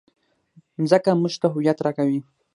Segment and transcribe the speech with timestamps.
[0.79, 2.19] مځکه موږ ته هویت راکوي.